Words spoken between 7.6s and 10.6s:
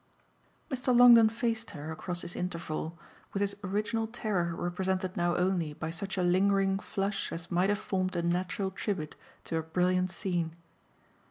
have formed a natural tribute to a brilliant scene.